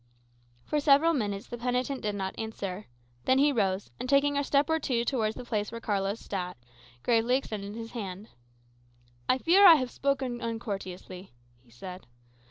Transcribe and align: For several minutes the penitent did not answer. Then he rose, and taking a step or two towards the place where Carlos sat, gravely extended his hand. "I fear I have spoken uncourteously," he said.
For 0.65 0.79
several 0.79 1.13
minutes 1.13 1.45
the 1.45 1.59
penitent 1.59 2.01
did 2.01 2.15
not 2.15 2.33
answer. 2.35 2.87
Then 3.25 3.37
he 3.37 3.51
rose, 3.51 3.91
and 3.99 4.09
taking 4.09 4.35
a 4.35 4.43
step 4.43 4.67
or 4.67 4.79
two 4.79 5.05
towards 5.05 5.35
the 5.35 5.45
place 5.45 5.71
where 5.71 5.79
Carlos 5.79 6.19
sat, 6.21 6.57
gravely 7.03 7.35
extended 7.35 7.75
his 7.75 7.91
hand. 7.91 8.29
"I 9.29 9.37
fear 9.37 9.63
I 9.67 9.75
have 9.75 9.91
spoken 9.91 10.41
uncourteously," 10.41 11.33
he 11.61 11.69
said. 11.69 12.07